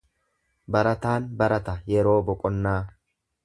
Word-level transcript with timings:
Barataan 0.75 1.29
barata 1.43 1.77
yeroo 1.95 2.17
boqonnaa. 2.33 2.79